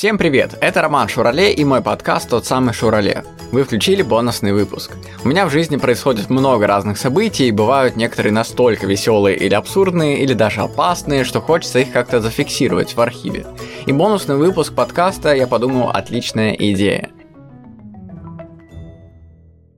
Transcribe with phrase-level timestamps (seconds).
[0.00, 3.22] Всем привет, это Роман Шурале и мой подкаст «Тот самый Шурале».
[3.52, 4.96] Вы включили бонусный выпуск.
[5.22, 10.20] У меня в жизни происходит много разных событий, и бывают некоторые настолько веселые или абсурдные,
[10.20, 13.44] или даже опасные, что хочется их как-то зафиксировать в архиве.
[13.84, 17.10] И бонусный выпуск подкаста, я подумал, отличная идея.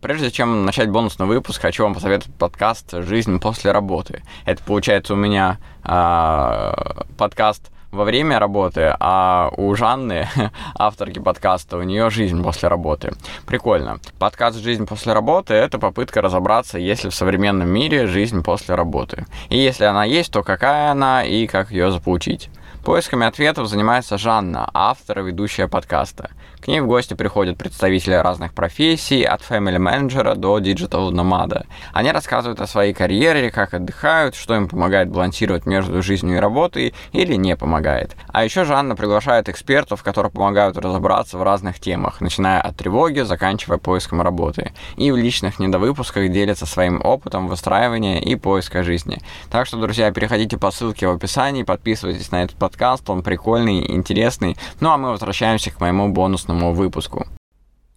[0.00, 4.22] Прежде чем начать бонусный выпуск, хочу вам посоветовать подкаст «Жизнь после работы».
[4.46, 10.28] Это получается у меня э, подкаст во время работы, а у Жанны,
[10.74, 13.12] авторки подкаста, у нее жизнь после работы.
[13.46, 13.98] Прикольно.
[14.18, 19.26] Подкаст «Жизнь после работы»— это попытка разобраться, есть ли в современном мире жизнь после работы.
[19.48, 22.50] И если она есть, то какая она и как ее заполучить.
[22.86, 26.30] Поисками ответов занимается Жанна, автор и ведущая подкаста.
[26.60, 31.66] К ней в гости приходят представители разных профессий, от family менеджера до digital номада.
[31.92, 36.94] Они рассказывают о своей карьере, как отдыхают, что им помогает балансировать между жизнью и работой
[37.10, 38.14] или не помогает.
[38.28, 43.78] А еще Жанна приглашает экспертов, которые помогают разобраться в разных темах, начиная от тревоги, заканчивая
[43.78, 44.72] поиском работы.
[44.96, 49.20] И в личных недовыпусках делятся своим опытом выстраивания и поиска жизни.
[49.50, 52.75] Так что, друзья, переходите по ссылке в описании, подписывайтесь на этот подкаст,
[53.12, 54.56] он прикольный, интересный.
[54.80, 57.26] Ну а мы возвращаемся к моему бонусному выпуску.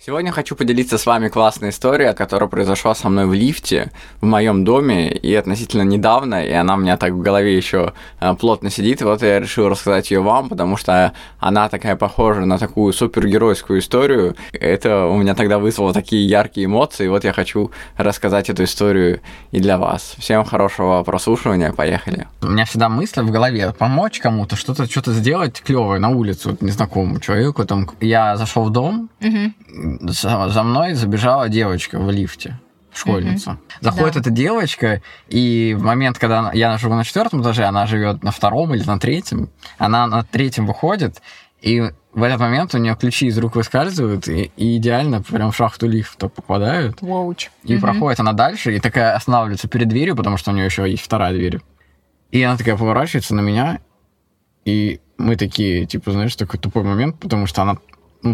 [0.02, 4.64] Сегодня хочу поделиться с вами классной историей, которая произошла со мной в лифте в моем
[4.64, 9.02] доме и относительно недавно, и она у меня так в голове еще э, плотно сидит.
[9.02, 13.80] И вот я решил рассказать ее вам, потому что она такая похожа на такую супергеройскую
[13.80, 14.38] историю.
[14.53, 17.03] Это у меня тогда вызвало такие яркие эмоции.
[17.03, 19.20] И вот я хочу рассказать эту историю
[19.52, 20.16] и для вас.
[20.17, 22.25] Всем хорошего прослушивания, поехали.
[22.42, 27.20] У меня всегда мысль в голове помочь кому-то, что-то что-то сделать клевое на улицу незнакомому
[27.20, 27.66] человеку.
[27.66, 29.09] Там я зашел в дом.
[29.20, 29.58] Mm-hmm
[30.01, 32.59] за, за мной забежала девочка в лифте
[32.93, 33.51] школьница.
[33.51, 33.77] Mm-hmm.
[33.81, 34.19] Заходит да.
[34.21, 38.73] эта девочка, и в момент, когда я живу на четвертом этаже, она живет на втором
[38.73, 41.21] или на третьем, она на третьем выходит,
[41.61, 45.55] и в этот момент у нее ключи из рук выскальзывают, и, и идеально прям в
[45.55, 47.01] шахту лифта попадают.
[47.01, 47.49] Воуч.
[47.63, 47.79] И mm-hmm.
[47.79, 51.33] проходит она дальше, и такая останавливается перед дверью, потому что у нее еще есть вторая
[51.33, 51.59] дверь.
[52.31, 53.79] И она такая поворачивается на меня,
[54.65, 57.77] и мы такие, типа, знаешь, такой тупой момент, потому что она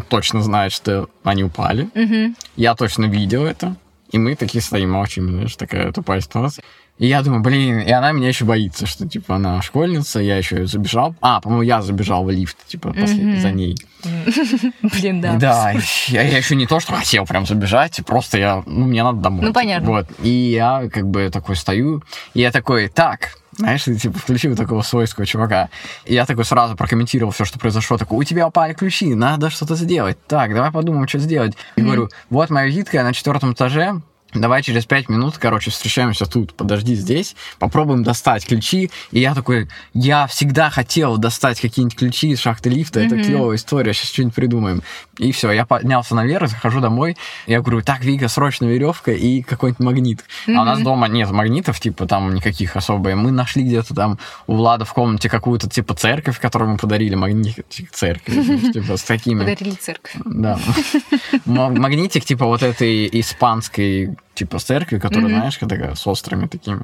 [0.09, 1.89] точно знает, что они упали.
[1.95, 2.35] Угу.
[2.55, 3.75] Я точно видел это.
[4.11, 6.63] И мы такие стоим, молчим, знаешь, такая тупая ситуация.
[6.97, 10.65] И я думаю, блин, и она меня еще боится, что, типа, она школьница, я еще
[10.65, 11.13] забежал.
[11.19, 13.41] А, по-моему, я забежал в лифт, типа, mm-hmm.
[13.41, 13.75] за ней.
[14.81, 15.35] Блин, да.
[15.35, 15.73] Да,
[16.07, 19.45] я, я еще не то, что хотел прям забежать, просто я, ну, мне надо домой.
[19.47, 19.89] Ну, понятно.
[19.89, 22.01] Вот, и я, как бы, такой стою,
[22.33, 25.69] и я такой, так, знаешь, ты типа включил такого свойского чувака.
[26.05, 27.97] И я такой сразу прокомментировал все, что произошло.
[27.97, 30.17] Такой, у тебя упали ключи, надо что-то сделать.
[30.27, 31.53] Так, давай подумаем, что сделать.
[31.75, 31.83] И mm-hmm.
[31.83, 34.01] говорю, вот моя визитка на четвертом этаже,
[34.41, 38.91] давай через пять минут, короче, встречаемся тут, подожди здесь, попробуем достать ключи.
[39.11, 43.05] И я такой, я всегда хотел достать какие-нибудь ключи из шахты лифта, mm-hmm.
[43.05, 44.81] это клевая история, сейчас что-нибудь придумаем.
[45.17, 49.83] И все, я поднялся наверх, захожу домой, я говорю, так, Вика, срочно веревка и какой-нибудь
[49.83, 50.25] магнит.
[50.47, 50.55] Mm-hmm.
[50.55, 53.15] А у нас дома нет магнитов, типа, там никаких особо.
[53.15, 57.91] Мы нашли где-то там у Влада в комнате какую-то, типа, церковь, которую мы подарили, магнитик,
[57.91, 58.35] церковь,
[58.73, 59.39] типа, с такими...
[59.39, 60.15] Подарили церковь.
[60.25, 60.59] Да.
[61.45, 65.37] Магнитик, типа, вот этой испанской типа церкви, которая, mm-hmm.
[65.37, 66.81] знаешь, такая с острыми такими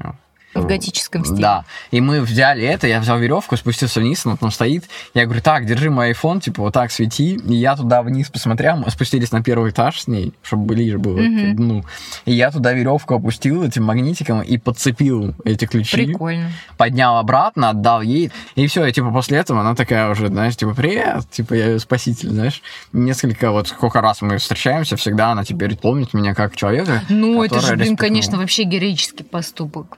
[0.54, 1.42] в готическом стиле.
[1.42, 1.66] Да.
[1.92, 4.86] И мы взяли это, я взял веревку, спустился вниз, она там стоит.
[5.14, 7.36] Я говорю, так, держи мой iPhone, типа, вот так свети.
[7.36, 11.20] И я туда вниз посмотрел, мы спустились на первый этаж с ней, чтобы ближе было
[11.20, 11.54] mm-hmm.
[11.54, 11.86] к дну.
[12.26, 16.06] И я туда веревку опустил этим магнитиком и подцепил эти ключи.
[16.06, 16.52] Прикольно.
[16.78, 18.32] Поднял обратно, отдал ей.
[18.56, 21.80] И все, и типа после этого она такая уже, знаешь, типа, привет, типа, я ее
[21.80, 22.62] спаситель, знаешь.
[22.94, 27.04] Несколько, вот сколько раз мы встречаемся, всегда она теперь помнит меня как человека.
[27.10, 29.98] Ну, это же, блин, конечно, вообще героический поступок.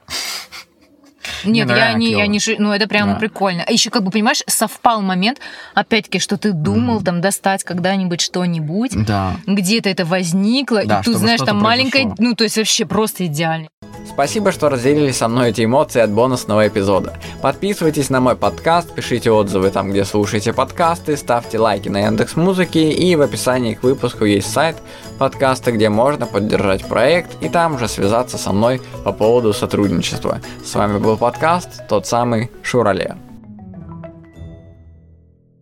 [1.44, 2.40] Нет, ну, я, не, я не...
[2.58, 3.16] Ну, это прям да.
[3.16, 3.64] прикольно.
[3.68, 5.40] А еще, как бы, понимаешь, совпал момент,
[5.74, 7.04] опять-таки, что ты думал mm.
[7.04, 9.06] там достать когда-нибудь что-нибудь.
[9.06, 9.36] Да.
[9.48, 12.14] Где-то это возникло, да, и тут, знаешь, там маленькая...
[12.18, 13.68] Ну, то есть вообще просто идеально.
[14.06, 17.18] Спасибо, что разделили со мной эти эмоции от бонусного эпизода.
[17.42, 22.92] Подписывайтесь на мой подкаст, пишите отзывы там, где слушаете подкасты, ставьте лайки на Яндекс Музыке
[22.92, 24.78] и в описании к выпуску есть сайт
[25.18, 30.40] подкаста, где можно поддержать проект и там же связаться со мной по поводу сотрудничества.
[30.64, 33.16] С вами был подкаст, тот самый Шурале.